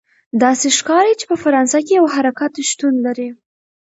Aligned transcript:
داسې 0.43 0.67
ښکاري 0.77 1.13
چې 1.19 1.25
په 1.31 1.35
فرانسه 1.43 1.77
کې 1.85 1.93
یو 1.99 2.05
حرکت 2.15 2.51
شتون 2.69 2.93
لري. 3.05 3.29